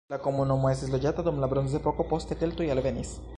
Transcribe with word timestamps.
La 0.11 0.17
komunumo 0.21 0.69
estis 0.71 0.93
loĝata 0.95 1.25
dum 1.27 1.37
la 1.45 1.51
bronzepoko, 1.53 2.07
poste 2.15 2.39
keltoj 2.41 2.71
alvenis. 2.79 3.15